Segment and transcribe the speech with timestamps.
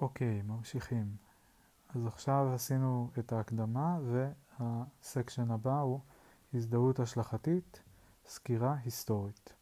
[0.00, 1.16] אוקיי, ממשיכים.
[1.94, 3.98] אז עכשיו עשינו את ההקדמה
[4.60, 6.00] והסקשן הבא הוא
[6.54, 7.82] הזדהות השלכתית,
[8.26, 9.52] סקירה היסטורית.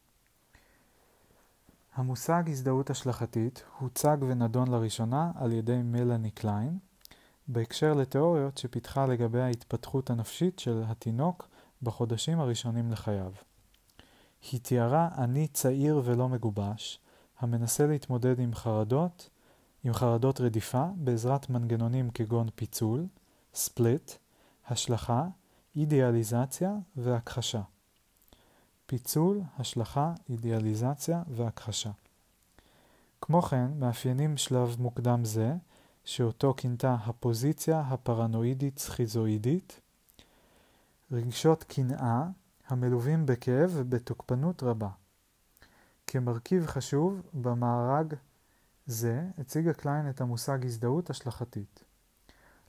[1.94, 6.78] המושג הזדהות השלכתית הוצג ונדון לראשונה על ידי מלאני קליין
[7.48, 11.48] בהקשר לתיאוריות שפיתחה לגבי ההתפתחות הנפשית של התינוק
[11.82, 13.32] בחודשים הראשונים לחייו.
[14.52, 17.00] היא תיארה אני צעיר ולא מגובש,
[17.38, 19.30] המנסה להתמודד עם חרדות,
[19.84, 23.06] עם חרדות רדיפה בעזרת מנגנונים כגון פיצול,
[23.54, 24.12] ספליט,
[24.68, 25.26] השלכה,
[25.76, 27.62] אידיאליזציה והכחשה.
[28.86, 31.90] פיצול, השלכה, אידיאליזציה והכחשה.
[33.20, 35.54] כמו כן, מאפיינים שלב מוקדם זה,
[36.04, 39.80] שאותו כינתה הפוזיציה הפרנואידית סכיזואידית,
[41.12, 42.24] רגשות קנאה
[42.68, 44.88] המלווים בכאב ובתוקפנות רבה.
[46.06, 48.14] כמרכיב חשוב במארג
[48.88, 51.84] זה הציגה קליין את המושג הזדהות השלכתית.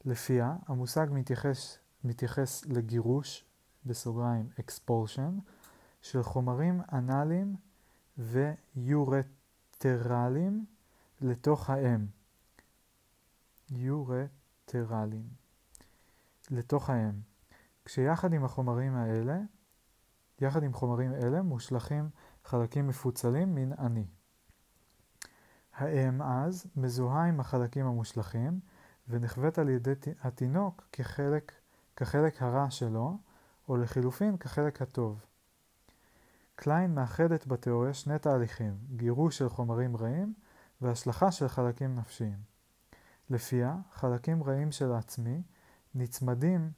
[0.06, 3.46] לפיה המושג מתייחס, מתייחס לגירוש,
[3.86, 5.42] בסוגריים expulsion,
[6.02, 7.56] של חומרים אנאליים
[8.78, 9.26] ויורטרליים
[11.22, 12.06] לתוך האם.
[13.70, 15.30] יורטרליים.
[16.52, 17.22] לתוך האם.
[17.86, 19.40] כשיחד עם החומרים האלה,
[20.42, 22.10] יחד עם חומרים אלה מושלכים
[22.44, 24.06] חלקים מפוצלים מן אני.
[25.80, 28.60] האם אז מזוהה עם החלקים המושלכים
[29.08, 31.52] ונחווית על ידי התינוק כחלק,
[31.96, 33.18] כחלק הרע שלו,
[33.70, 35.26] או לחילופין כחלק הטוב.
[36.56, 40.34] קליין מאחדת בתיאוריה שני תהליכים, גירוש של חומרים רעים
[40.82, 42.38] והשלכה של חלקים נפשיים.
[43.30, 45.42] לפיה, חלקים רעים של העצמי
[45.96, 46.72] נצמדים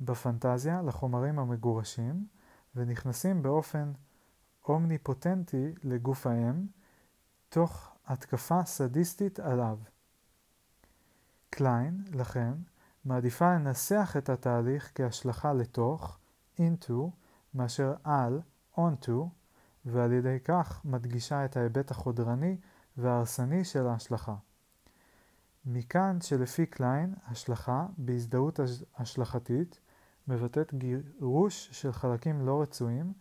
[0.00, 2.26] בפנטזיה לחומרים המגורשים
[2.74, 3.92] ונכנסים באופן
[4.68, 6.66] אומניפוטנטי לגוף האם,
[7.48, 9.78] תוך התקפה סדיסטית עליו.
[11.50, 12.52] קליין, לכן,
[13.04, 16.18] מעדיפה לנסח את התהליך כהשלכה לתוך,
[16.56, 17.10] into,
[17.54, 18.40] מאשר על,
[18.76, 19.10] onto,
[19.84, 22.56] ועל ידי כך מדגישה את ההיבט החודרני
[22.96, 24.34] וההרסני של ההשלכה.
[25.66, 28.60] מכאן שלפי קליין, השלכה, בהזדהות
[28.96, 29.80] השלכתית,
[30.28, 33.12] מבטאת גירוש של חלקים לא רצויים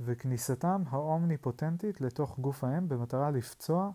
[0.00, 3.90] וכניסתם האומניפוטנטית לתוך גוף האם במטרה לפצוע,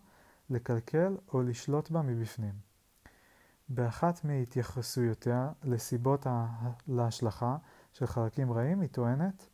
[0.50, 2.54] לקלקל או לשלוט בה מבפנים.
[3.70, 6.28] באחת מהתייחסויותיה לסיבות
[6.88, 7.58] להשלכה
[7.94, 9.50] של חלקים רעים היא טוענת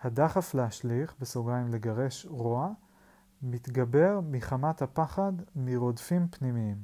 [0.00, 2.72] הדחף להשליך, בסוגריים לגרש רוע,
[3.42, 6.76] מתגבר מחמת הפחד מרודפים פנימיים.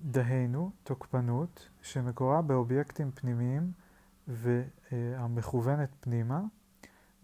[0.00, 3.72] דהיינו, תוקפנות, שמקורה באובייקטים פנימיים
[4.28, 6.42] והמכוונת פנימה,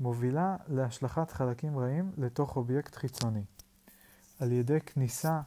[0.00, 3.44] מובילה להשלכת חלקים רעים לתוך אובייקט חיצוני.
[4.40, 5.40] על ידי כניסה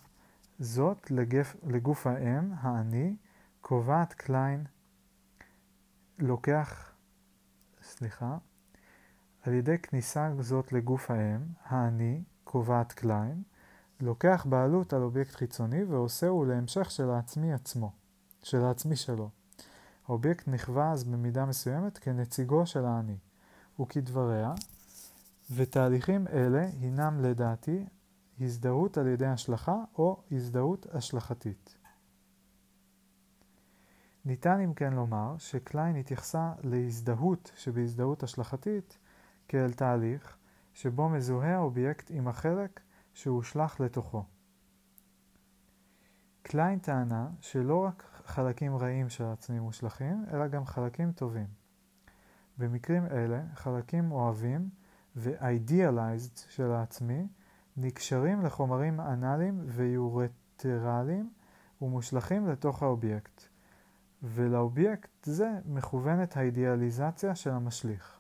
[0.59, 3.15] זאת לגף, לגוף האם, האני,
[3.61, 4.65] קובעת קליין,
[6.19, 6.91] לוקח,
[7.81, 8.37] סליחה,
[9.41, 13.43] על ידי כניסה זאת לגוף האם, האני, קובעת קליין,
[14.01, 17.91] לוקח בעלות על אובייקט חיצוני ועושהו להמשך של העצמי עצמו,
[18.43, 19.29] של העצמי שלו.
[20.07, 23.17] האובייקט נהווה אז במידה מסוימת כנציגו של האני,
[23.79, 24.53] וכדבריה,
[25.55, 27.85] ותהליכים אלה הינם לדעתי
[28.41, 31.77] הזדהות על ידי השלכה או הזדהות השלכתית.
[34.25, 38.97] ניתן אם כן לומר שקליין התייחסה להזדהות שבהזדהות השלכתית
[39.47, 40.37] כאל תהליך
[40.73, 42.79] שבו מזוהה האובייקט עם החלק
[43.13, 44.23] שהושלך לתוכו.
[46.41, 51.58] קליין טענה שלא רק חלקים רעים של עצמי מושלכים, אלא גם חלקים טובים.
[52.59, 54.69] במקרים אלה, חלקים אוהבים
[55.15, 57.27] ו-idealized של העצמי
[57.77, 61.29] נקשרים לחומרים אנאליים ויורתרליים
[61.81, 63.41] ומושלכים לתוך האובייקט,
[64.23, 68.19] ולאובייקט זה מכוונת האידיאליזציה של המשליך.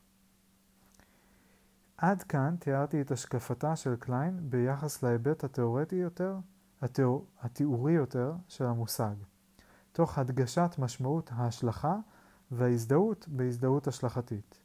[1.97, 6.37] עד כאן תיארתי את השקפתה של קליין ביחס להיבט התיאורטי יותר,
[6.81, 9.15] התיאור, התיאורי יותר של המושג,
[9.91, 11.95] תוך הדגשת משמעות ההשלכה
[12.51, 14.59] וההזדהות בהזדהות השלכתית.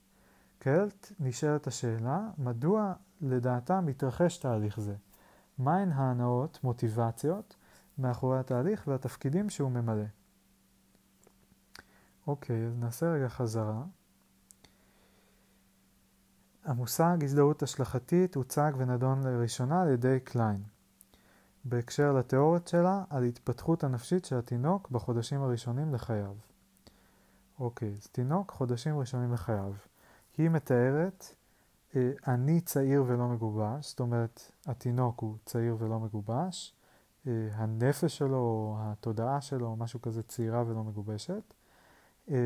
[0.60, 4.94] כעת נשאלת השאלה, מדוע לדעתה מתרחש תהליך זה?
[5.58, 7.56] מהן ההנאות, מוטיבציות,
[7.98, 10.04] מאחורי התהליך והתפקידים שהוא ממלא?
[12.26, 13.84] אוקיי, אז נעשה רגע חזרה.
[16.64, 20.62] המושג הזדהות השלכתית הוצג ונדון לראשונה על ידי קליין,
[21.64, 26.34] בהקשר לתיאוריות שלה על התפתחות הנפשית של התינוק בחודשים הראשונים לחייו.
[27.60, 29.72] אוקיי, אז תינוק חודשים ראשונים לחייו.
[30.38, 31.34] היא מתארת
[31.96, 36.74] אה, אני צעיר ולא מגובש, זאת אומרת התינוק הוא צעיר ולא מגובש,
[37.26, 41.54] אה, הנפש שלו או התודעה שלו, משהו כזה צעירה ולא מגובשת.
[42.30, 42.36] אה,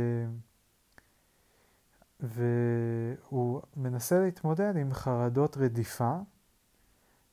[2.21, 6.19] והוא מנסה להתמודד עם חרדות רדיפה.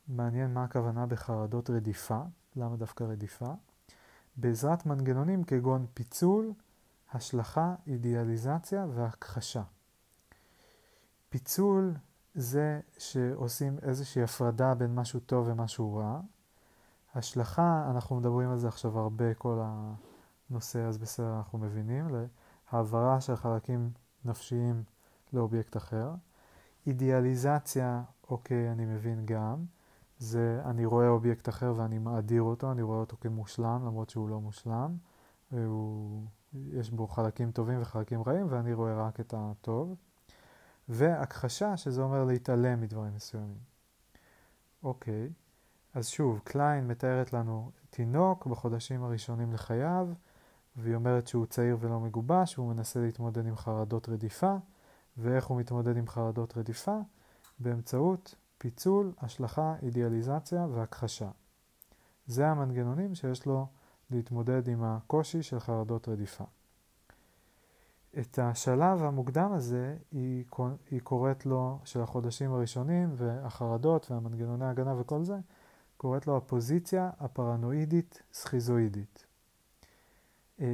[0.08, 2.22] מעניין מה הכוונה בחרדות רדיפה,
[2.56, 3.54] למה דווקא רדיפה?
[4.38, 6.54] בעזרת מנגנונים כגון פיצול,
[7.16, 9.64] השלכה, אידיאליזציה והכחשה.
[11.30, 11.94] פיצול
[12.36, 16.20] זה שעושים איזושהי הפרדה בין משהו טוב ומשהו רע.
[17.16, 22.08] השלכה, אנחנו מדברים על זה עכשיו הרבה, כל הנושא, אז בסדר, אנחנו מבינים,
[22.72, 23.90] להעברה של חלקים
[24.26, 24.84] נפשיים
[25.34, 26.12] לאובייקט אחר.
[26.88, 29.66] אידיאליזציה, אוקיי, אני מבין גם.
[30.20, 34.42] זה אני רואה אובייקט אחר ואני מאדיר אותו, אני רואה אותו כמושלם למרות שהוא לא
[34.42, 34.98] מושלם.
[35.52, 36.26] הוא,
[36.74, 39.96] יש בו חלקים טובים וחלקים רעים ואני רואה רק את הטוב.
[40.90, 43.58] והכחשה, שזה אומר להתעלם מדברים מסוימים.
[44.84, 45.30] אוקיי,
[45.94, 50.08] אז שוב, קליין מתארת לנו תינוק בחודשים הראשונים לחייו,
[50.76, 54.56] והיא אומרת שהוא צעיר ולא מגובש, והוא מנסה להתמודד עם חרדות רדיפה,
[55.18, 56.98] ואיך הוא מתמודד עם חרדות רדיפה?
[57.60, 61.30] באמצעות פיצול, השלכה, אידיאליזציה והכחשה.
[62.28, 63.68] זה המנגנונים שיש לו
[64.12, 66.44] להתמודד עם הקושי של חרדות רדיפה.
[68.20, 70.46] את השלב המוקדם הזה היא,
[70.92, 75.38] היא קוראת לו, של החודשים הראשונים והחרדות והמנגנוני ההגנה וכל זה,
[75.98, 79.26] קוראת לו הפוזיציה הפרנואידית סכיזואידית.
[80.60, 80.66] אה,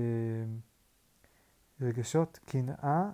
[1.81, 3.10] רגשות קנאה,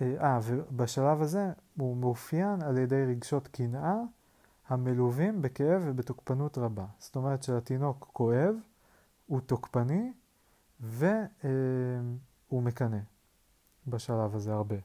[0.00, 3.96] אה, אה, ובשלב הזה הוא מאופיין על ידי רגשות קנאה
[4.68, 6.86] המלווים בכאב ובתוקפנות רבה.
[6.98, 8.54] זאת אומרת שהתינוק כואב,
[9.26, 10.12] הוא תוקפני
[10.80, 11.10] והוא
[12.52, 12.98] אה, מקנא
[13.86, 14.76] בשלב הזה הרבה.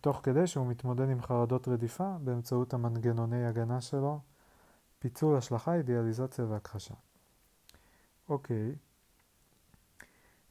[0.00, 4.20] תוך כדי שהוא מתמודד עם חרדות רדיפה באמצעות המנגנוני הגנה שלו,
[4.98, 6.94] פיצול, השלכה, אידיאליזציה והכחשה.
[8.28, 8.74] אוקיי,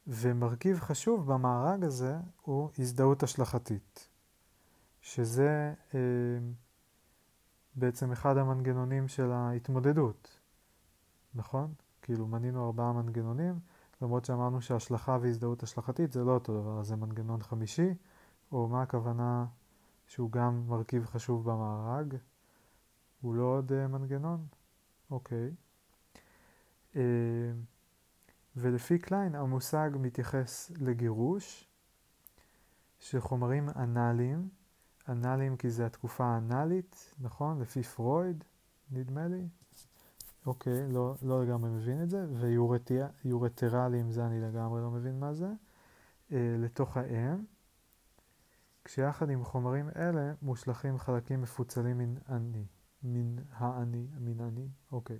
[0.06, 4.08] ומרכיב חשוב במארג הזה הוא הזדהות השלכתית,
[5.00, 6.00] שזה אה,
[7.74, 10.38] בעצם אחד המנגנונים של ההתמודדות,
[11.34, 11.74] נכון?
[12.08, 13.58] כאילו מנינו ארבעה מנגנונים,
[14.02, 17.94] למרות שאמרנו שהשלכה והזדהות השלכתית זה לא אותו דבר, זה מנגנון חמישי,
[18.52, 19.46] או מה הכוונה
[20.06, 22.14] שהוא גם מרכיב חשוב במארג,
[23.20, 24.46] הוא לא עוד uh, מנגנון?
[25.10, 25.50] אוקיי.
[26.92, 26.96] Uh,
[28.56, 31.68] ולפי קליין המושג מתייחס לגירוש
[32.98, 34.48] של חומרים אנאליים,
[35.08, 37.60] אנאליים כי זה התקופה האנאלית, נכון?
[37.60, 38.44] לפי פרויד,
[38.90, 39.48] נדמה לי.
[40.48, 42.26] אוקיי, לא, לא לגמרי מבין את זה,
[43.24, 45.52] ויורטרליים זה אני לגמרי לא מבין מה זה,
[46.32, 47.44] אה, לתוך האם,
[48.84, 52.64] כשיחד עם חומרים אלה מושלכים חלקים מפוצלים מן אני,
[53.02, 55.18] מן האני, מן אני, אוקיי.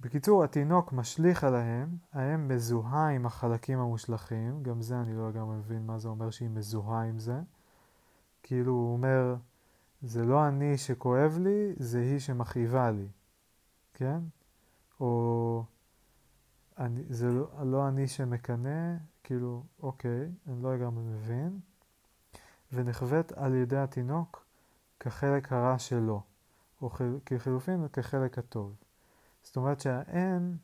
[0.00, 5.86] בקיצור, התינוק משליך עליהם, האם מזוהה עם החלקים המושלכים, גם זה אני לא לגמרי מבין
[5.86, 7.40] מה זה אומר שהיא מזוהה עם זה.
[8.42, 9.34] כאילו הוא אומר,
[10.02, 13.06] זה לא אני שכואב לי, זה היא שמכאיבה לי,
[13.94, 14.20] כן?
[15.00, 15.64] או
[16.78, 21.60] אני, זה לא, לא אני שמקנא, כאילו, אוקיי, אני לא לגמרי מבין.
[22.72, 24.44] ונחווית על ידי התינוק
[25.00, 26.22] כחלק הרע שלו,
[26.82, 26.90] או
[27.26, 28.74] כחילופין כחלק הטוב.
[29.42, 30.56] זאת אומרת שהאם,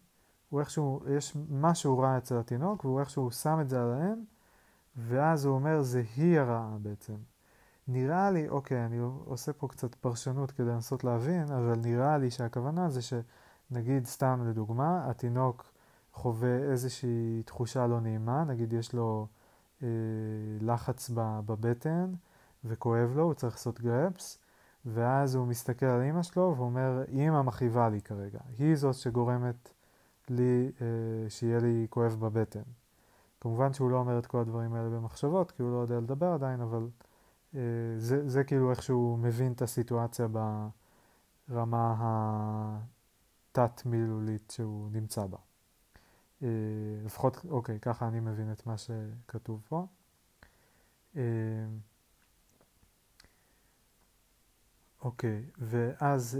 [0.49, 4.25] הוא איכשהו, יש משהו רע אצל התינוק, והוא איכשהו שם את זה על האם,
[4.97, 7.17] ואז הוא אומר, זה היא הרעה בעצם.
[7.89, 12.91] נראה לי, אוקיי, אני עושה פה קצת פרשנות כדי לנסות להבין, אבל נראה לי שהכוונה
[12.91, 15.65] זה שנגיד, סתם לדוגמה, התינוק
[16.13, 19.27] חווה איזושהי תחושה לא נעימה, נגיד יש לו
[19.83, 19.89] אה,
[20.61, 22.13] לחץ בבטן
[22.65, 24.39] וכואב לו, הוא צריך לעשות גרפס,
[24.87, 29.73] ואז הוא מסתכל על אימא שלו ואומר, אימא מכאיבה לי כרגע, היא זאת שגורמת
[30.29, 32.63] לי, אה, שיהיה לי כואב בבטן.
[33.41, 36.61] כמובן שהוא לא אומר את כל הדברים האלה במחשבות, כי הוא לא יודע לדבר עדיין,
[36.61, 36.89] אבל
[37.99, 40.27] זה, זה כאילו איך שהוא מבין את הסיטואציה
[41.49, 41.95] ברמה
[43.53, 45.39] התת-מילולית שהוא נמצא בה.
[46.43, 46.49] אה,
[47.05, 49.87] לפחות, אוקיי, ככה אני מבין את מה שכתוב פה.
[51.17, 51.23] אה,
[55.03, 56.39] אוקיי, ואז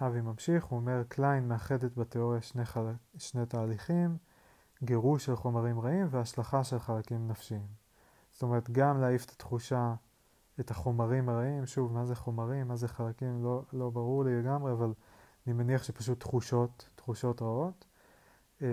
[0.00, 2.92] אבי ממשיך, הוא אומר, קליין מאחדת בתיאוריה שני, חל...
[3.18, 4.16] שני תהליכים,
[4.82, 7.81] גירוש של חומרים רעים והשלכה של חלקים נפשיים.
[8.32, 9.94] זאת אומרת, גם להעיף את התחושה,
[10.60, 14.72] את החומרים הרעים, שוב, מה זה חומרים, מה זה חלקים, לא, לא ברור לי לגמרי,
[14.72, 14.92] אבל
[15.46, 17.84] אני מניח שפשוט תחושות, תחושות רעות.
[18.60, 18.66] אמ,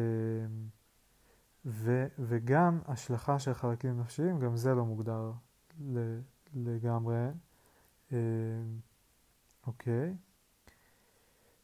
[1.65, 5.31] ו, וגם השלכה של חלקים נפשיים, גם זה לא מוגדר
[6.53, 7.27] לגמרי.
[8.11, 8.17] אמ,
[9.67, 10.15] אוקיי.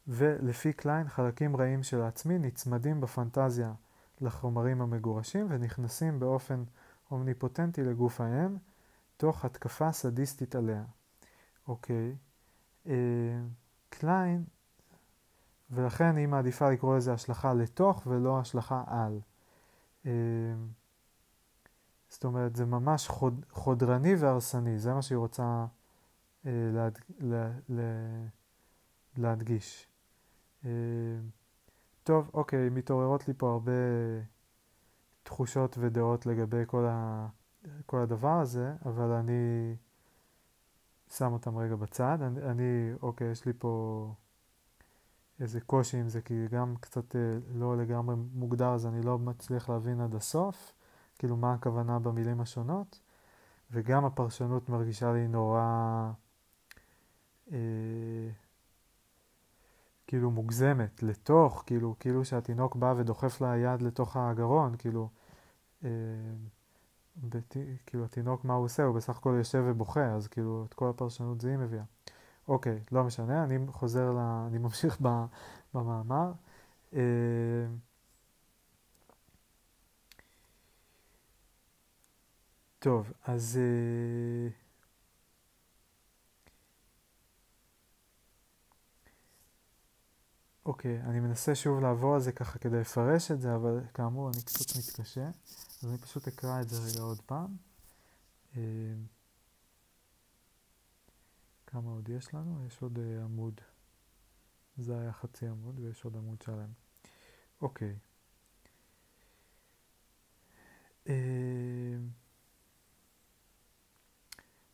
[0.08, 3.74] ולפי קליין חלקים רעים של העצמי נצמדים בפנטזיה
[4.22, 6.64] לחומרים המגורשים ונכנסים באופן
[7.12, 8.57] אומניפוטנטי לגוף האם,
[9.17, 10.83] תוך התקפה סדיסטית עליה.
[11.67, 12.15] אוקיי,
[12.88, 12.93] אה,
[13.89, 14.43] קליין,
[15.71, 19.19] ולכן היא מעדיפה לקרוא לזה השלכה לתוך ולא השלכה על.
[20.05, 20.12] אה,
[22.09, 25.65] זאת אומרת, זה ממש חוד, חודרני והרסני, זה מה שהיא רוצה
[26.45, 27.83] אה, להד, לה, לה,
[29.17, 29.88] להדגיש.
[30.65, 30.69] אה,
[32.03, 33.71] טוב, אוקיי, מתעוררות לי פה הרבה
[35.25, 37.27] תחושות ודעות לגבי כל, ה,
[37.86, 39.75] כל הדבר הזה, אבל אני
[41.10, 42.17] שם אותם רגע בצד.
[42.22, 44.13] אני, אני, אוקיי, יש לי פה
[45.39, 49.70] איזה קושי עם זה, כי גם קצת אה, לא לגמרי מוגדר, אז אני לא מצליח
[49.70, 50.74] להבין עד הסוף,
[51.20, 53.00] כאילו מה הכוונה במילים השונות,
[53.72, 56.12] וגם הפרשנות מרגישה לי נורא...
[57.51, 58.29] אה,
[60.07, 65.09] כאילו מוגזמת, לתוך, כאילו, כאילו שהתינוק בא ודוחף לה יד לתוך הגרון, כאילו,
[65.83, 65.89] אה,
[67.24, 68.83] בת, כאילו התינוק מה הוא עושה?
[68.83, 71.83] הוא בסך הכל יושב ובוכה, אז כאילו את כל הפרשנות זה היא מביאה.
[72.47, 75.25] אוקיי, לא משנה, אני חוזר, ל, אני ממשיך ב,
[75.74, 76.31] במאמר.
[76.93, 77.01] אה,
[82.79, 83.59] טוב, אז...
[83.62, 84.64] אה,
[90.65, 94.41] אוקיי, אני מנסה שוב לעבור על זה ככה כדי לפרש את זה, אבל כאמור אני
[94.41, 95.25] קצת מתקשה,
[95.84, 97.55] אז אני פשוט אקרא את זה רגע עוד פעם.
[98.57, 98.62] אה,
[101.67, 102.65] כמה עוד יש לנו?
[102.67, 103.62] יש עוד uh, עמוד.
[104.77, 106.69] זה היה חצי עמוד ויש עוד עמוד שלם.
[107.62, 107.95] אוקיי.
[111.05, 111.10] Uh,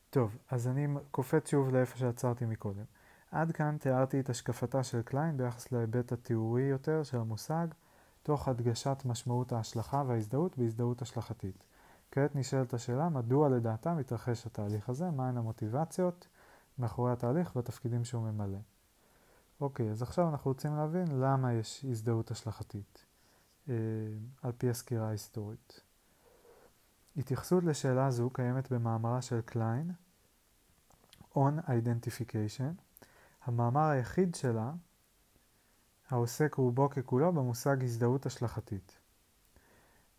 [0.10, 2.86] טוב, אז אני קופץ שוב לאיפה שעצרתי מקודם.
[3.31, 7.67] עד כאן תיארתי את השקפתה של קליין ביחס להיבט התיאורי יותר של המושג,
[8.23, 11.63] תוך הדגשת משמעות ההשלכה וההזדהות בהזדהות השלכתית.
[12.11, 16.27] כעת נשאלת השאלה מדוע לדעתה מתרחש התהליך הזה, מהן המוטיבציות
[16.77, 18.57] מאחורי התהליך והתפקידים שהוא ממלא.
[19.61, 23.05] אוקיי, אז עכשיו אנחנו רוצים להבין למה יש הזדהות השלכתית,
[23.69, 23.75] אה,
[24.41, 25.81] על פי הסקירה ההיסטורית.
[27.17, 29.91] התייחסות לשאלה זו קיימת במאמרה של קליין,
[31.35, 32.90] On Identification,
[33.45, 34.71] המאמר היחיד שלה,
[36.10, 38.98] העוסק רובו ככולו במושג הזדהות השלכתית.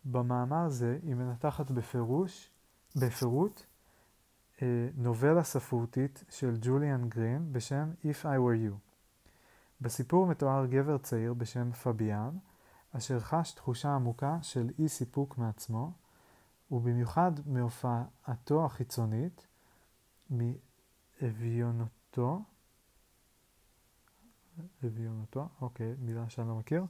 [0.05, 2.49] במאמר זה היא מנתחת בפירוש,
[2.95, 3.61] בפירוט
[4.61, 8.75] אה, נובלה ספרותית של ג'וליאן גרין בשם If I Were You.
[9.81, 12.37] בסיפור מתואר גבר צעיר בשם פביאן,
[12.97, 15.91] אשר חש תחושה עמוקה של אי סיפוק מעצמו,
[16.71, 19.47] ובמיוחד מהופעתו החיצונית,
[21.21, 22.41] מאביונותו,
[24.85, 26.85] אביונותו, אוקיי, מילה שאני לא מכיר,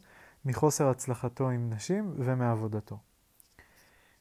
[0.45, 2.97] מחוסר הצלחתו עם נשים ומעבודתו.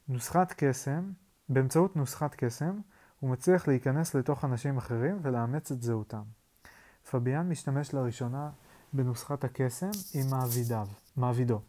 [0.08, 1.12] נוסחת קסם,
[1.48, 2.80] באמצעות נוסחת קסם,
[3.20, 6.22] הוא מצליח להיכנס לתוך אנשים אחרים ולאמץ את זהותם.
[7.10, 8.50] פביאן משתמש לראשונה
[8.92, 11.60] בנוסחת הקסם עם מעבידיו, מעבידו,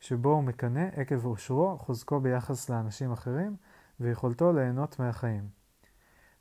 [0.00, 3.56] שבו הוא מקנא עקב עושרו, חוזקו ביחס לאנשים אחרים
[4.00, 5.48] ויכולתו ליהנות מהחיים.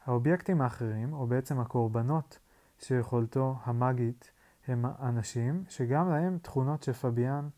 [0.05, 2.39] האובייקטים האחרים, או בעצם הקורבנות
[2.79, 4.31] שיכולתו המאגית,
[4.71, 7.49] הם אנשים שגם להם תכונות שפביאן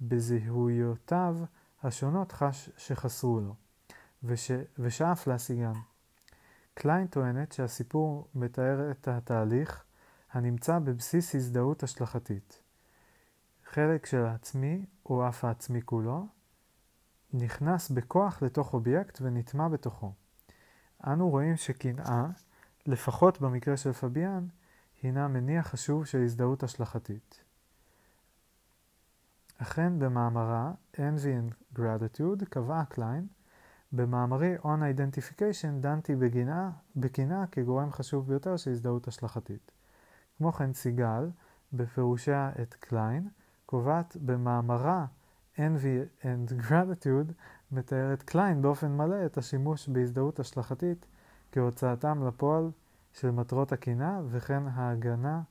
[0.00, 1.36] בזהויותיו
[1.82, 3.54] השונות חש שחסרו לו,
[4.22, 4.50] וש...
[4.78, 5.72] ושאף להשיגן.
[6.74, 9.84] קליין טוענת שהסיפור מתאר את התהליך
[10.32, 12.62] הנמצא בבסיס הזדהות השלכתית.
[13.64, 16.26] חלק של העצמי, או אף העצמי כולו,
[17.32, 20.12] נכנס בכוח לתוך אובייקט ונטמע בתוכו.
[21.06, 22.26] אנו רואים שקנאה,
[22.86, 24.46] לפחות במקרה של פביאן,
[25.02, 27.44] הינה מניע חשוב של הזדהות השלכתית.
[29.58, 33.26] אכן במאמרה Envy and Gratitude קבעה קליין
[33.92, 36.14] במאמרי On Identification דנתי
[36.96, 39.72] בקנאה כגורם חשוב ביותר של הזדהות השלכתית.
[40.38, 41.30] כמו כן סיגל,
[41.72, 43.28] בפירושיה את קליין,
[43.66, 45.06] קובעת במאמרה
[45.56, 47.32] Envy and Gratitude
[47.72, 51.06] מתארת קליין באופן מלא את השימוש בהזדהות השלכתית
[51.52, 52.70] כהוצאתם לפועל
[53.18, 55.42] של מטרות הקנאה וכן ההגנה,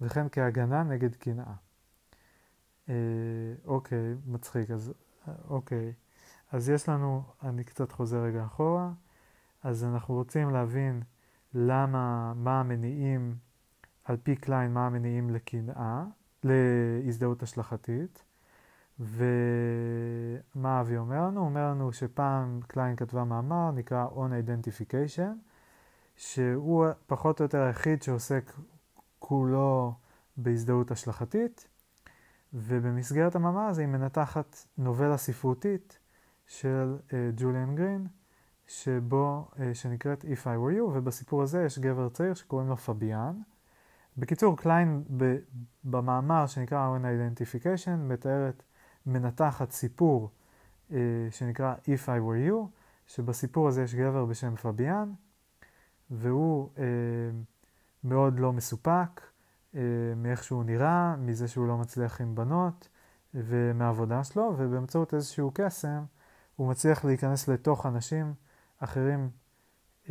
[0.00, 1.54] וכן כהגנה נגד קנאה.
[2.88, 2.94] אה,
[3.64, 4.92] אוקיי, מצחיק, אז
[5.48, 5.92] אוקיי.
[6.52, 8.90] אז יש לנו, אני קצת חוזר רגע אחורה,
[9.62, 11.02] אז אנחנו רוצים להבין
[11.54, 13.36] למה, מה המניעים,
[14.04, 16.04] על פי קליין, מה המניעים לקנאה,
[16.44, 18.24] להזדהות השלכתית,
[19.00, 21.40] ומה אבי אומר לנו?
[21.40, 25.48] הוא אומר לנו שפעם קליין כתבה מאמר, נקרא On Identification,
[26.18, 28.52] שהוא פחות או יותר היחיד שעוסק
[29.18, 29.94] כולו
[30.36, 31.68] בהזדהות השלכתית,
[32.52, 35.98] ובמסגרת המאמר הזה היא מנתחת נובלה ספרותית
[36.46, 36.96] של
[37.36, 38.06] ג'וליאן אה, גרין,
[38.66, 43.40] שבו, אה, שנקראת If I were you, ובסיפור הזה יש גבר צעיר שקוראים לו פביאן.
[44.16, 45.36] בקיצור, קליין ב,
[45.84, 48.62] במאמר שנקרא Own Identification מתארת,
[49.06, 50.30] מנתחת סיפור
[50.90, 50.94] uh,
[51.30, 52.54] שנקרא If I were you,
[53.06, 55.12] שבסיפור הזה יש גבר בשם פביאן,
[56.10, 56.80] והוא uh,
[58.04, 59.20] מאוד לא מסופק
[59.72, 59.76] uh,
[60.16, 62.88] מאיך שהוא נראה, מזה שהוא לא מצליח עם בנות
[63.34, 66.04] ומהעבודה שלו, ובאמצעות איזשהו קסם
[66.56, 68.34] הוא מצליח להיכנס לתוך אנשים
[68.78, 69.30] אחרים
[70.04, 70.08] uh,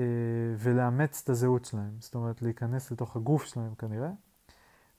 [0.57, 4.11] ולאמץ את הזהות שלהם, זאת אומרת להיכנס לתוך הגוף שלהם כנראה,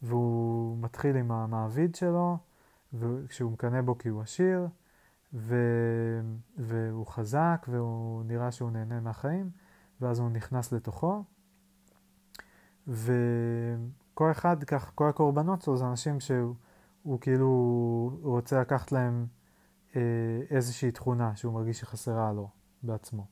[0.02, 2.38] והוא מתחיל עם המעביד שלו,
[2.92, 4.68] וכשהוא מקנא בו כי הוא עשיר,
[5.34, 5.56] ו...
[6.58, 9.50] והוא חזק והוא נראה שהוא נהנה מהחיים,
[10.00, 11.24] ואז הוא נכנס לתוכו.
[12.86, 16.54] וכל אחד, כך, כל הקורבנות שלו זה אנשים שהוא
[17.02, 19.26] הוא כאילו רוצה לקחת להם
[19.96, 20.00] אה,
[20.50, 22.48] איזושהי תכונה שהוא מרגיש שחסרה לו
[22.82, 23.26] בעצמו.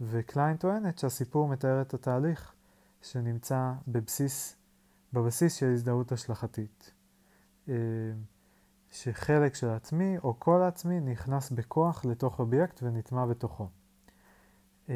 [0.00, 2.54] וקליין טוענת שהסיפור מתאר את התהליך
[3.02, 4.56] שנמצא בבסיס,
[5.12, 6.92] בבסיס של הזדהות השלכתית.
[7.68, 7.74] אה,
[8.90, 13.68] שחלק של עצמי או כל עצמי נכנס בכוח לתוך אובייקט ונטמע בתוכו.
[14.88, 14.94] אה,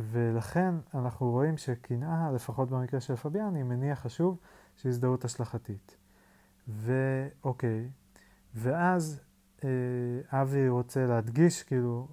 [0.00, 4.38] ולכן אנחנו רואים שקנאה, לפחות במקרה של פביאן, היא מניע חשוב
[4.76, 5.96] של הזדהות השלכתית.
[6.68, 7.90] ואוקיי,
[8.54, 9.20] ואז
[9.64, 12.08] אה, אבי רוצה להדגיש, כאילו,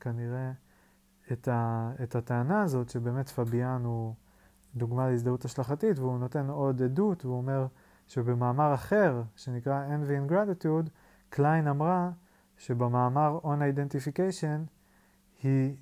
[0.00, 0.52] כנראה,
[1.32, 4.14] את, ה, את הטענה הזאת, שבאמת פביאן הוא
[4.74, 7.66] דוגמה להזדהות השלכתית, והוא נותן עוד עדות, והוא אומר,
[8.06, 10.90] שבמאמר אחר, שנקרא Envy and Gratitude,
[11.28, 12.10] קליין אמרה
[12.56, 14.70] שבמאמר On Identification
[15.42, 15.76] היא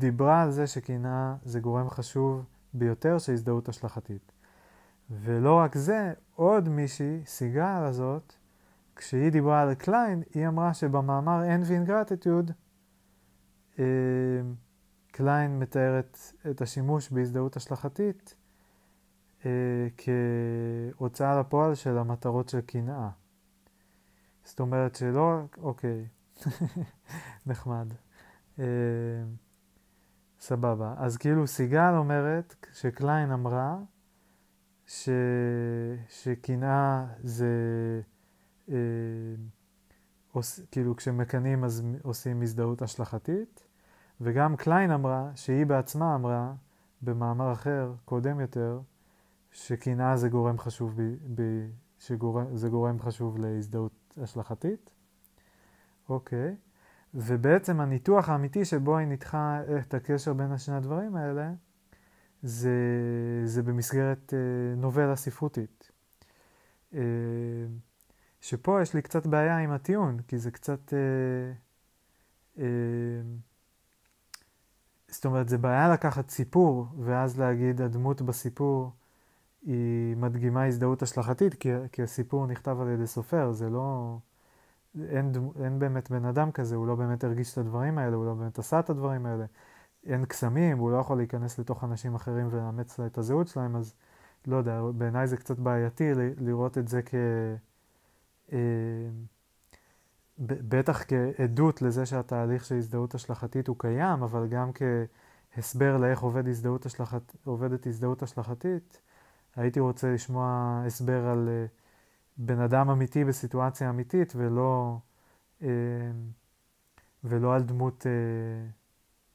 [0.00, 4.32] דיברה על זה שקנאה זה גורם חשוב ביותר של הזדהות השלכתית.
[5.10, 8.32] ולא רק זה, עוד מישהי, סיגל הזאת,
[8.96, 12.52] כשהיא דיברה על קליין, היא אמרה שבמאמר Envy and Gratitude,
[15.12, 16.18] קליין מתארת
[16.50, 18.34] את השימוש בהזדהות השלכתית
[19.46, 19.50] אה,
[20.96, 23.08] כהוצאה לפועל של המטרות של קנאה.
[24.44, 26.06] זאת אומרת שלא, אוקיי,
[27.46, 27.94] נחמד.
[28.58, 28.64] אה,
[30.40, 30.94] סבבה.
[30.96, 33.78] אז כאילו סיגל אומרת שקליין אמרה
[34.86, 35.08] ש...
[36.08, 37.46] שקנאה זה...
[38.70, 38.76] אה,
[40.32, 40.60] עוש...
[40.60, 43.66] כאילו כשמקנאים אז עושים הזדהות השלכתית,
[44.20, 46.52] וגם קליין אמרה, שהיא בעצמה אמרה,
[47.02, 48.80] במאמר אחר, קודם יותר,
[49.52, 51.42] שקנאה זה גורם חשוב, ב, ב,
[51.98, 54.90] שגורם, זה גורם חשוב להזדהות השלכתית.
[56.08, 56.56] אוקיי.
[57.14, 61.52] ובעצם הניתוח האמיתי שבו היא ניתחה את הקשר בין השני הדברים האלה,
[62.42, 62.70] זה,
[63.44, 65.90] זה במסגרת אה, נובלה ספרותית.
[66.94, 67.00] אה,
[68.40, 70.94] שפה יש לי קצת בעיה עם הטיעון, כי זה קצת...
[72.58, 72.62] אה,
[75.08, 78.92] זאת אומרת, זה בעיה לקחת סיפור, ואז להגיד הדמות בסיפור
[79.62, 84.18] היא מדגימה הזדהות השלכתית, כי, כי הסיפור נכתב על ידי סופר, זה לא...
[84.98, 85.32] אין,
[85.64, 88.58] אין באמת בן אדם כזה, הוא לא באמת הרגיש את הדברים האלה, הוא לא באמת
[88.58, 89.44] עשה את הדברים האלה.
[90.06, 93.94] אין קסמים, הוא לא יכול להיכנס לתוך אנשים אחרים ולאמץ את הזהות שלהם, אז
[94.46, 97.14] לא יודע, בעיניי זה קצת בעייתי לראות את זה כ...
[98.52, 98.58] אה,
[100.38, 104.70] בטח כעדות לזה שהתהליך של הזדהות השלכתית הוא קיים, אבל גם
[105.54, 109.00] כהסבר לאיך עובד הזדהות השלכת, עובדת הזדהות השלכתית.
[109.56, 111.79] הייתי רוצה לשמוע הסבר על uh,
[112.42, 114.98] בן אדם אמיתי בסיטואציה אמיתית ולא,
[115.60, 115.64] uh,
[117.24, 118.06] ולא על דמות uh,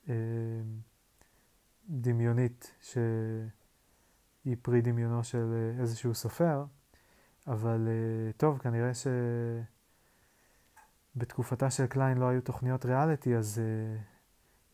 [0.08, 0.12] uh,
[1.90, 6.66] דמיונית שהיא פרי דמיונו של איזשהו סופר,
[7.48, 7.88] אבל
[8.38, 8.92] טוב, כנראה
[11.16, 13.62] שבתקופתה של קליין לא היו תוכניות ריאליטי, אז uh,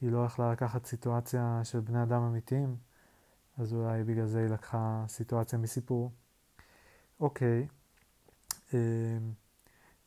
[0.01, 2.75] היא לא יכלה לקחת סיטואציה של בני אדם אמיתיים.
[3.57, 6.11] אז אולי בגלל זה היא לקחה סיטואציה מסיפור.
[7.19, 7.80] אוקיי, אמ,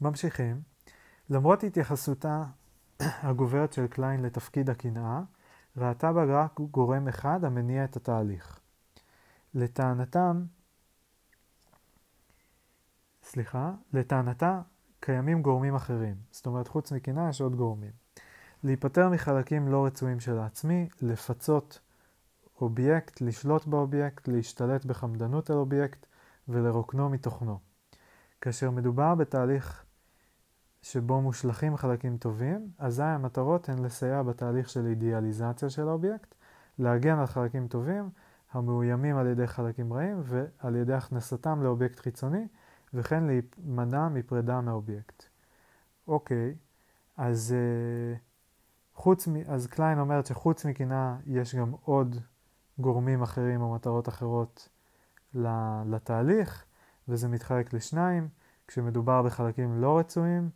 [0.01, 0.63] ממשיכים.
[1.31, 2.43] למרות התייחסותה
[3.01, 5.21] הגוברת של קליין לתפקיד הקנאה,
[5.77, 8.61] ראתה בה רק גורם אחד המניע את התהליך.
[9.55, 10.45] לטענתם,
[13.23, 14.61] סליחה, לטענתה
[15.01, 16.17] קיימים גורמים אחרים.
[16.31, 17.93] זאת אומרת, חוץ מקנאה יש עוד גורמים.
[18.65, 21.81] להיפטר מחלקים לא רצויים של העצמי, לפצות
[22.61, 26.07] אובייקט, לשלוט באובייקט, להשתלט בחמדנות על אובייקט
[26.49, 27.59] ולרוקנו מתוכנו.
[28.45, 29.85] כאשר מדובר בתהליך
[30.83, 36.35] שבו מושלכים חלקים טובים, אזי המטרות הן לסייע בתהליך של אידיאליזציה של האובייקט,
[36.79, 38.11] להגן על חלקים טובים,
[38.53, 42.47] המאוימים על ידי חלקים רעים ועל ידי הכנסתם לאובייקט חיצוני
[42.95, 45.25] וכן להימנע מפרידה מאובייקט.
[46.09, 46.55] אוקיי,
[47.17, 48.19] אז, אה,
[48.95, 52.17] חוץ מ, אז קליין אומרת שחוץ מקנאה יש גם עוד
[52.79, 54.69] גורמים אחרים או מטרות אחרות
[55.87, 56.65] לתהליך,
[57.09, 58.29] וזה מתחלק לשניים.
[58.69, 60.51] כשמדובר בחלקים לא רצויים,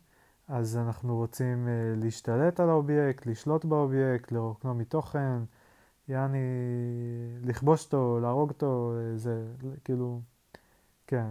[0.47, 5.39] אז אנחנו רוצים אה, להשתלט על האובייקט, לשלוט באובייקט, לרוקנו מתוכן,
[6.09, 6.37] יעני
[7.41, 9.45] לכבוש אותו, להרוג אותו, אה, זה
[9.83, 10.21] כאילו,
[11.07, 11.25] כן,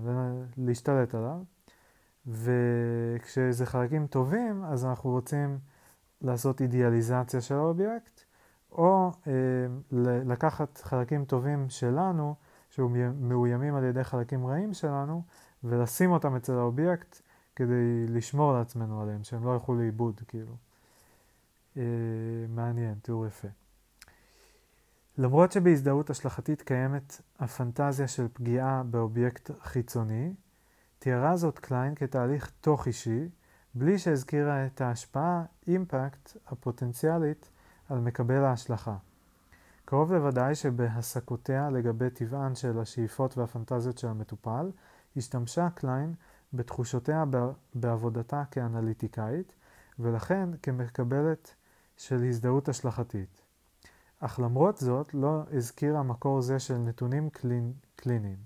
[0.56, 1.38] להשתלט עליו.
[2.26, 5.58] וכשזה חלקים טובים, אז אנחנו רוצים
[6.20, 8.20] לעשות אידיאליזציה של האובייקט,
[8.72, 9.32] או אה,
[10.24, 12.34] לקחת חלקים טובים שלנו,
[12.70, 15.22] שמאוימים על ידי חלקים רעים שלנו,
[15.64, 17.20] ולשים אותם אצל האובייקט
[17.56, 20.56] כדי לשמור לעצמנו עליהם, שהם לא ילכו לאיבוד, כאילו.
[21.76, 21.82] אה,
[22.48, 23.48] מעניין, תיאור יפה.
[25.18, 30.32] למרות שבהזדהות השלכתית קיימת הפנטזיה של פגיעה באובייקט חיצוני,
[30.98, 33.28] תיארה זאת קליין כתהליך תוך אישי,
[33.74, 37.50] בלי שהזכירה את ההשפעה, impact, הפוטנציאלית
[37.88, 38.96] על מקבל ההשלכה.
[39.90, 44.70] קרוב לוודאי שבהסקותיה לגבי טבען של השאיפות והפנטזיות של המטופל,
[45.16, 46.14] השתמשה קליין
[46.52, 47.24] בתחושותיה
[47.74, 49.54] בעבודתה כאנליטיקאית,
[49.98, 51.54] ולכן כמקבלת
[51.96, 53.42] של הזדהות השלכתית.
[54.20, 57.72] אך למרות זאת לא הזכירה מקור זה של נתונים קלינ...
[57.96, 58.38] קליניים.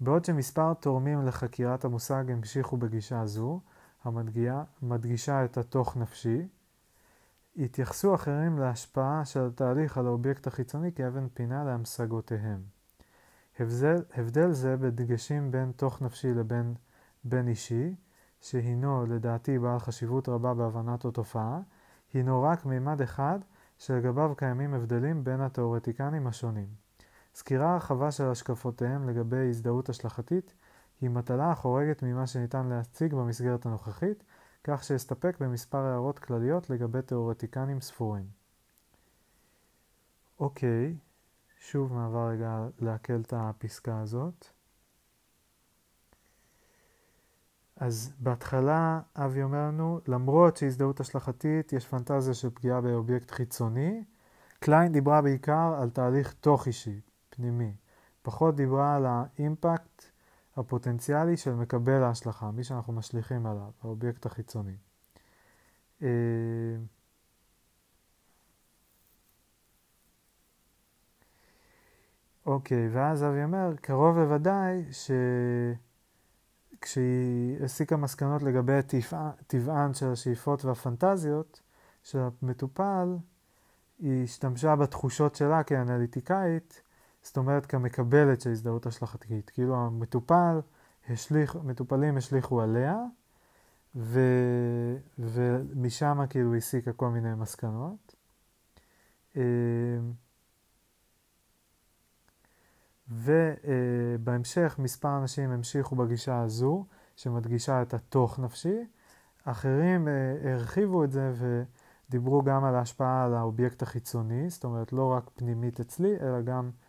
[0.00, 3.60] בעוד שמספר תורמים לחקירת המושג המשיכו בגישה זו,
[4.04, 6.48] המדגישה את התוך נפשי,
[7.56, 12.62] התייחסו אחרים להשפעה של התהליך על האובייקט החיצוני כאבן פינה להמשגותיהם.
[13.58, 16.74] הבדל, הבדל זה בדגשים בין תוך נפשי לבין
[17.24, 17.94] בין אישי,
[18.40, 21.60] שהינו לדעתי בעל חשיבות רבה בהבנת התופעה,
[22.12, 23.38] הינו רק מימד אחד
[23.78, 26.68] שלגביו קיימים הבדלים בין התאורטיקנים השונים.
[27.34, 30.54] סקירה רחבה של השקפותיהם לגבי הזדהות השלכתית
[31.00, 34.24] היא מטלה החורגת ממה שניתן להציג במסגרת הנוכחית,
[34.64, 38.24] כך שאסתפק במספר הערות כלליות לגבי תאורטיקנים ספורים.
[40.38, 40.96] אוקיי,
[41.58, 44.46] שוב מעבר רגע לעכל את הפסקה הזאת.
[47.76, 54.04] אז בהתחלה אבי אומר לנו, למרות שהזדהות השלכתית יש פנטזיה של פגיעה באובייקט חיצוני,
[54.58, 57.00] קליין דיברה בעיקר על תהליך תוך אישי,
[57.30, 57.74] פנימי.
[58.22, 60.04] פחות דיברה על האימפקט
[60.56, 64.76] הפוטנציאלי של מקבל ההשלכה, מי שאנחנו משליכים עליו, האובייקט החיצוני.
[66.02, 66.08] אה,
[72.46, 75.10] אוקיי, ואז אבי אומר, קרוב לוודאי ש...
[76.80, 78.78] כשהיא הסיקה מסקנות לגבי
[79.46, 81.60] טבען של השאיפות והפנטזיות
[82.02, 83.16] של המטופל,
[83.98, 86.82] היא השתמשה בתחושות שלה כאנליטיקאית,
[87.24, 89.50] זאת אומרת כמקבלת של הזדהות השלכתית.
[89.50, 90.60] כאילו המטופל,
[91.08, 93.04] השליך, מטופלים השליכו עליה,
[93.96, 94.20] ו,
[95.18, 98.14] ומשם כאילו הסיקה כל מיני מסקנות.
[99.36, 99.42] אמ,
[103.08, 108.86] ובהמשך מספר אנשים המשיכו בגישה הזו, שמדגישה את התוך נפשי.
[109.44, 111.32] אחרים אה, הרחיבו את זה
[112.08, 116.64] ודיברו גם על ההשפעה על האובייקט החיצוני, זאת אומרת לא רק פנימית אצלי, אלא גם
[116.64, 116.83] אה,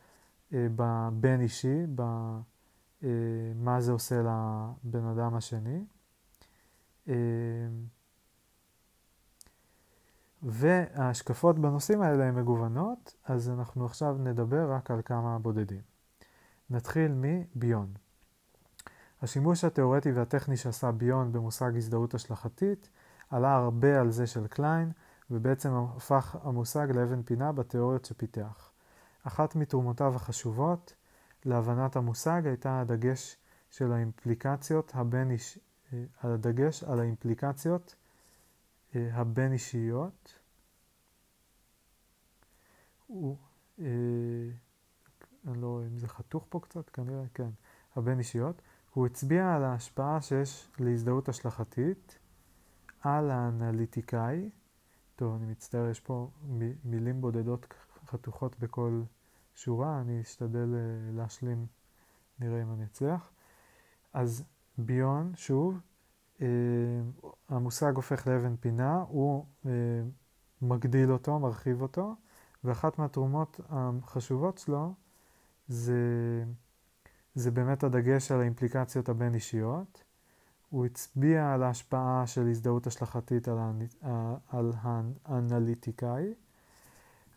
[0.56, 5.86] בבין אישי, במה אה, זה עושה לבן אדם השני.
[10.44, 15.82] וההשקפות בנושאים האלה הן מגוונות, אז אנחנו עכשיו נדבר רק על כמה בודדים.
[16.70, 17.94] נתחיל מביון.
[19.22, 22.90] השימוש התאורטי והטכני שעשה ביון במושג הזדהות השלכתית
[23.30, 24.92] עלה הרבה על זה של קליין,
[25.32, 28.72] ובעצם הפך המושג לאבן פינה בתיאוריות שפיתח.
[29.28, 30.96] אחת מתרומותיו החשובות
[31.46, 33.38] להבנת המושג הייתה הדגש
[33.70, 35.60] של האימפליקציות הבין איש...
[35.94, 37.96] אה, הדגש על האימפליקציות
[38.96, 40.40] אה, הבין אישיות.
[43.08, 43.38] הוא,
[43.80, 43.86] אה,
[45.48, 47.50] אני לא רואה אם זה חתוך פה קצת, כנראה כן,
[47.96, 48.62] הבין אישיות,
[48.94, 52.20] הוא הצביע על ההשפעה שיש להזדהות השלכתית
[53.02, 54.50] על האנליטיקאי,
[55.16, 56.30] טוב אני מצטער יש פה
[56.84, 57.74] מילים בודדות
[58.06, 59.02] חתוכות בכל
[59.56, 61.66] שורה, אני אשתדל אה, להשלים,
[62.40, 63.32] נראה אם אני אצליח.
[64.14, 64.44] אז
[64.78, 65.80] ביון, שוב,
[66.42, 66.48] אה,
[67.50, 69.72] המושג הופך לאבן פינה, הוא אה,
[70.62, 72.16] מגדיל אותו, מרחיב אותו,
[72.64, 74.94] ואחת מהתרומות החשובות שלו
[75.68, 75.96] זה,
[77.36, 80.04] זה באמת הדגש על האימפליקציות הבין אישיות.
[80.70, 83.60] הוא הצביע על ההשפעה של הזדהות השלכתית על,
[84.48, 84.74] על
[85.26, 86.34] האנליטיקאי,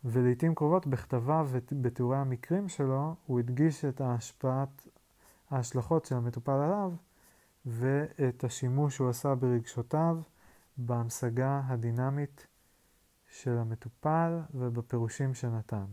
[0.05, 4.87] ולעיתים קרובות בכתביו ובתיאורי המקרים שלו הוא הדגיש את ההשפעת,
[5.49, 6.91] ההשלכות של המטופל עליו
[7.65, 10.17] ואת השימוש שהוא עשה ברגשותיו
[10.77, 12.47] בהמשגה הדינמית
[13.29, 15.85] של המטופל ובפירושים שנתן.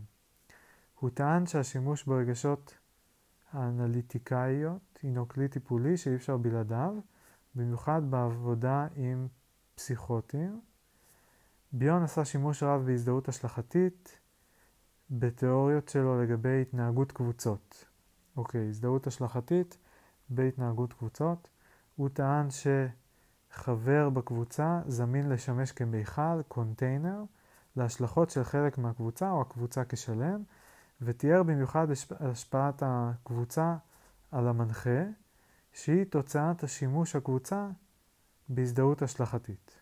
[0.99, 2.77] הוא טען שהשימוש ברגשות
[3.51, 6.95] האנליטיקאיות הינו כלי טיפולי שאי אפשר בלעדיו,
[7.55, 9.27] במיוחד בעבודה עם
[9.75, 10.61] פסיכוטים.
[11.77, 14.19] ביון עשה שימוש רב בהזדהות השלכתית
[15.09, 17.85] בתיאוריות שלו לגבי התנהגות קבוצות.
[18.37, 19.77] אוקיי, הזדהות השלכתית
[20.29, 21.49] בהתנהגות קבוצות.
[21.95, 27.23] הוא טען שחבר בקבוצה זמין לשמש כמיכל, קונטיינר,
[27.75, 30.43] להשלכות של חלק מהקבוצה או הקבוצה כשלם,
[31.01, 31.87] ותיאר במיוחד
[32.19, 33.75] השפעת הקבוצה
[34.31, 35.03] על המנחה,
[35.73, 37.67] שהיא תוצאת השימוש הקבוצה
[38.49, 39.76] בהזדהות השלכתית.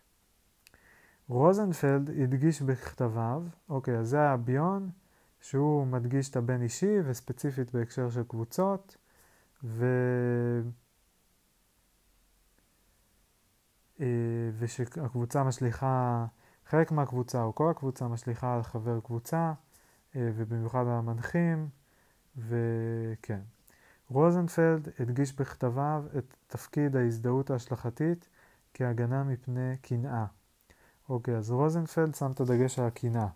[1.28, 4.90] רוזנפלד הדגיש בכתביו, אוקיי, אז זה היה ביון,
[5.40, 8.96] שהוא מדגיש את הבין אישי וספציפית בהקשר של קבוצות,
[9.64, 9.86] ו...
[14.00, 14.06] אה,
[14.58, 16.26] ושהקבוצה משליכה,
[16.66, 19.52] חלק מהקבוצה או כל הקבוצה משליכה על חבר קבוצה,
[20.16, 21.68] אה, ובמיוחד על המנחים,
[22.36, 23.40] וכן.
[24.08, 28.28] רוזנפלד הדגיש בכתביו את תפקיד ההזדהות ההשלכתית
[28.74, 30.26] כהגנה מפני קנאה.
[31.08, 33.28] אוקיי, אז רוזנפלד שם את הדגש על הקנאה.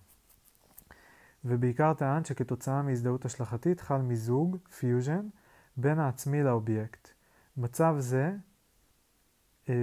[1.45, 5.29] ובעיקר טען שכתוצאה מהזדהות השלכתית חל מיזוג, פיוז'ן,
[5.77, 7.09] בין העצמי לאובייקט.
[7.57, 8.33] מצב זה
[9.69, 9.75] אה,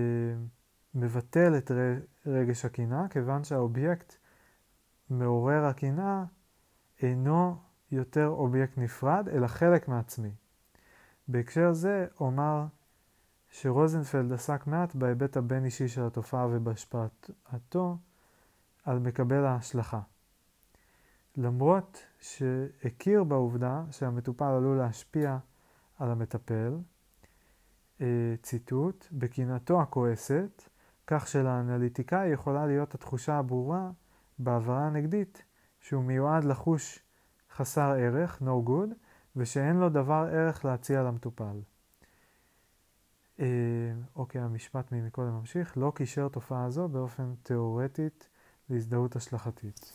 [0.96, 1.72] מבטל את
[2.26, 4.16] רגש הקנאה, כיוון שהאובייקט
[5.10, 6.24] מעורר הקנאה
[7.02, 7.56] אינו
[7.92, 10.32] יותר אובייקט נפרד, אלא חלק מעצמי.
[11.28, 12.66] בהקשר זה אומר
[13.62, 17.98] שרוזנפלד עסק מעט בהיבט הבין-אישי של התופעה ובהשפעתו
[18.84, 20.02] על מקבל ההשלכה.
[21.38, 25.38] למרות שהכיר בעובדה שהמטופל עלול להשפיע
[26.00, 26.78] על המטפל,
[28.02, 30.64] אה, ציטוט, בקנאתו הכועסת,
[31.08, 33.92] כך שלאנליטיקאי יכולה להיות התחושה הברורה
[34.40, 35.44] בעברה הנגדית
[35.80, 37.00] שהוא מיועד לחוש
[37.56, 38.94] חסר ערך, no good,
[39.36, 41.60] ושאין לו דבר ערך להציע למטופל.
[43.40, 43.46] אה,
[44.16, 48.28] אוקיי, המשפט ממקודם ממשיך, לא קישר תופעה זו באופן תאורטית
[48.70, 49.94] להזדהות השלכתית.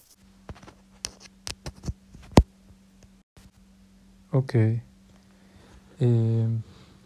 [4.33, 4.79] אוקיי,
[6.03, 6.07] אה,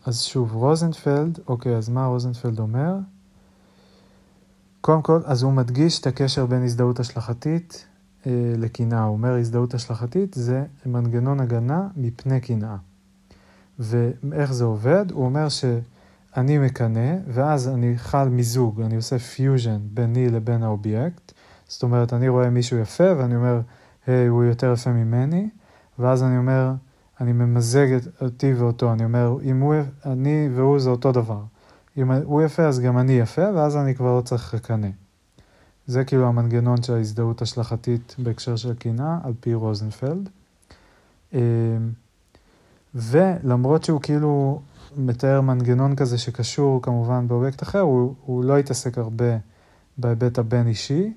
[0.06, 2.94] אז שוב, רוזנפלד, אוקיי, אז מה רוזנפלד אומר?
[4.80, 7.86] קודם כל, אז הוא מדגיש את הקשר בין הזדהות השלכתית
[8.26, 9.02] אה, לקנאה.
[9.02, 12.76] הוא אומר, הזדהות השלכתית זה מנגנון הגנה מפני קנאה.
[13.78, 15.10] ואיך זה עובד?
[15.10, 15.48] הוא אומר
[16.36, 21.32] שאני מקנא, ואז אני חל מיזוג, אני עושה פיוז'ן ביני לבין האובייקט.
[21.68, 23.60] זאת אומרת, אני רואה מישהו יפה, ואני אומר,
[24.06, 25.48] היי, הוא יותר יפה ממני,
[25.98, 26.72] ואז אני אומר,
[27.20, 27.86] אני ממזג
[28.20, 29.74] אותי ואותו, אני אומר, אם הוא,
[30.06, 31.40] אני והוא זה אותו דבר.
[31.96, 34.88] אם הוא יפה אז גם אני יפה, ואז אני כבר לא צריך לקנא.
[35.86, 40.28] זה כאילו המנגנון של ההזדהות השלכתית בהקשר של קנאה, על פי רוזנפלד.
[41.34, 41.38] אמ,
[42.94, 44.60] ולמרות שהוא כאילו
[44.96, 49.36] מתאר מנגנון כזה שקשור כמובן באובייקט אחר, הוא, הוא לא התעסק הרבה
[49.98, 51.12] בהיבט הבין אישי,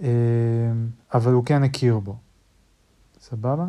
[0.00, 0.06] אמ,
[1.14, 2.16] אבל הוא כן הכיר בו.
[3.20, 3.66] סבבה?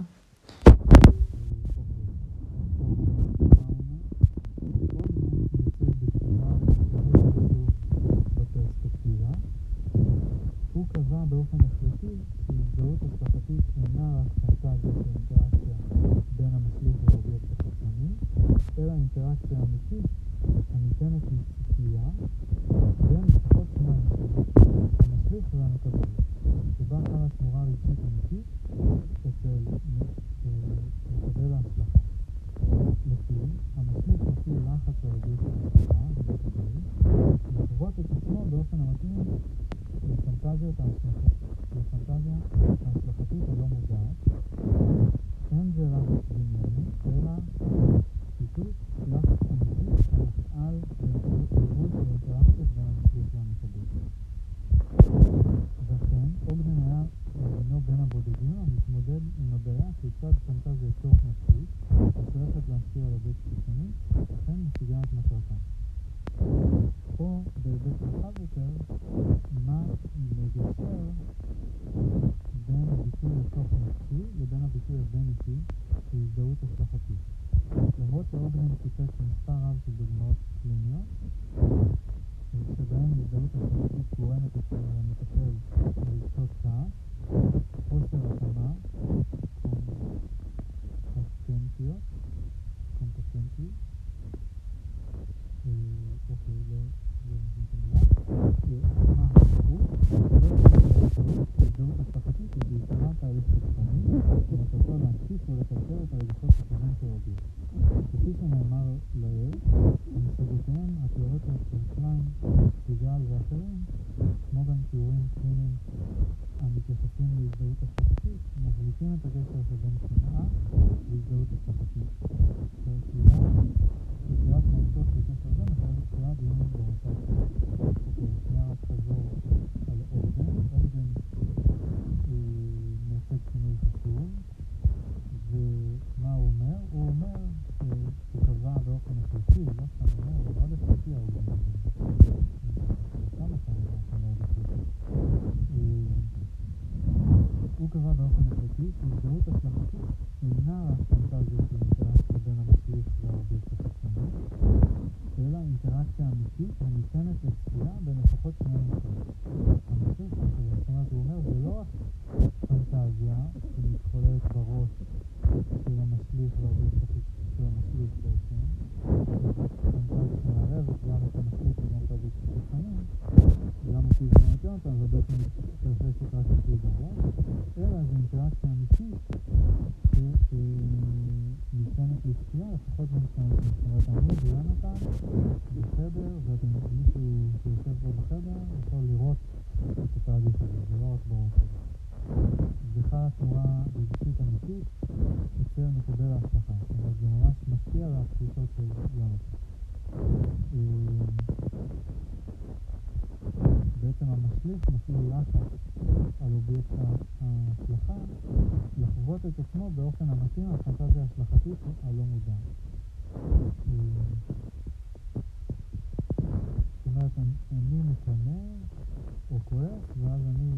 [11.30, 12.16] באופן החלטי
[12.48, 15.76] שהזדהות השפתית אינה רק פנטזיה של אינטראקציה
[16.38, 18.10] בין המשליך לאובייקט החיצוני,
[19.26, 20.06] אלא אינטראקציה אמיתית
[20.74, 21.55] הניתנת לצפייה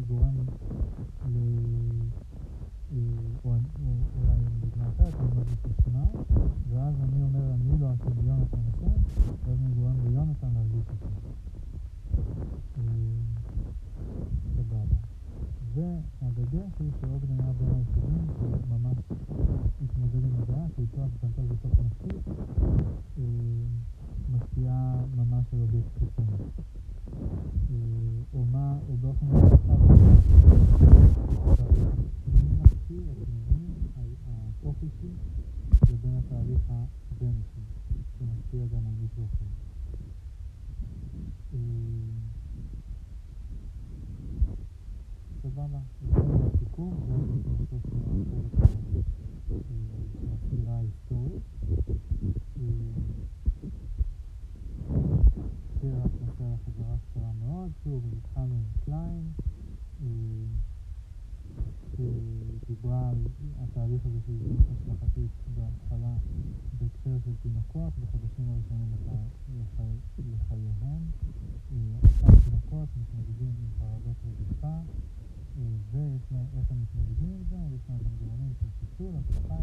[0.08, 0.67] one
[68.58, 68.92] ראשונים
[70.18, 71.02] לחייהם,
[71.72, 74.66] אה, אותם תינוקות מתמודדים עם חרדות רדיפה,
[75.58, 79.54] אה, ואיך הם מתמודדים עם זה, יש להם מנגנונים של פיצול, הצלחה,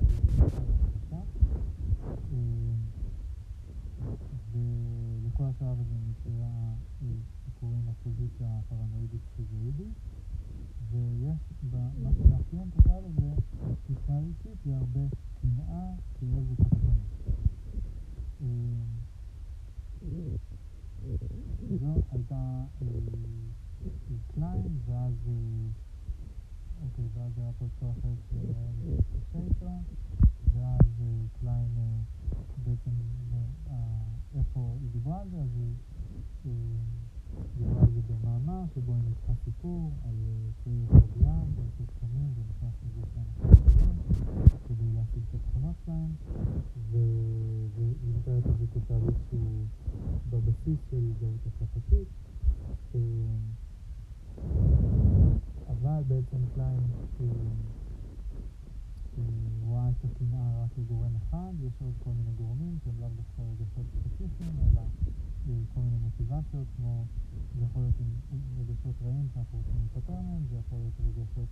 [70.99, 71.49] רגשות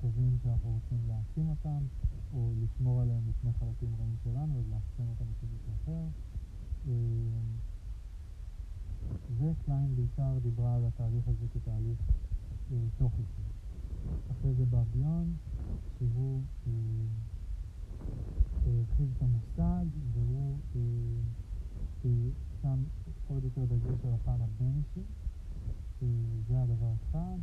[0.00, 1.84] טובים שאנחנו רוצים להעצים אותם,
[2.32, 6.04] או לשמור עליהם מפני חלקים רעים שלנו ולאחסן אותם בשביל מישהו אחר.
[9.38, 11.98] וקליין בעיקר דיברה על התהליך הזה כתהליך
[12.72, 13.42] אה, תוך אישי.
[14.30, 15.36] אחרי זה בא ביון,
[15.98, 16.72] שהוא אה,
[18.66, 20.80] אה, הרחיב את המושג והוא אה,
[22.04, 22.10] אה,
[22.62, 22.82] שם
[23.28, 25.02] עוד יותר דגש על הפן הבין-אישי.
[26.02, 26.06] אה,
[26.48, 27.38] זה הדבר אחד.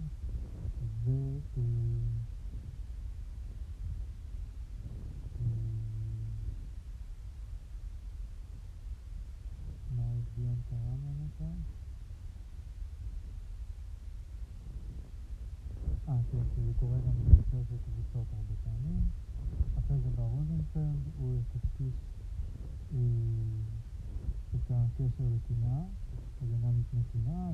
[25.19, 25.83] אה, לקנאה,
[26.41, 27.44] הגנה מפני קנאה.